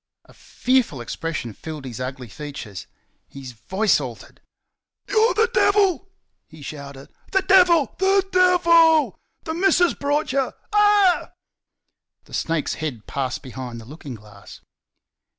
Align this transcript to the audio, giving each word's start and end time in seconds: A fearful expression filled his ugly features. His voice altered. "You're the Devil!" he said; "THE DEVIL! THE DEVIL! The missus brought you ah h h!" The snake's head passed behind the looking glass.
A 0.25 0.33
fearful 0.33 0.99
expression 0.99 1.53
filled 1.53 1.85
his 1.85 1.99
ugly 1.99 2.27
features. 2.27 2.87
His 3.27 3.51
voice 3.51 3.99
altered. 4.01 4.41
"You're 5.07 5.35
the 5.35 5.47
Devil!" 5.53 6.09
he 6.47 6.63
said; 6.63 7.07
"THE 7.31 7.43
DEVIL! 7.43 7.97
THE 7.99 8.27
DEVIL! 8.31 9.19
The 9.43 9.53
missus 9.53 9.93
brought 9.93 10.31
you 10.31 10.53
ah 10.73 11.17
h 11.19 11.23
h!" 11.27 11.29
The 12.23 12.33
snake's 12.33 12.73
head 12.81 13.05
passed 13.05 13.43
behind 13.43 13.79
the 13.79 13.85
looking 13.85 14.15
glass. 14.15 14.61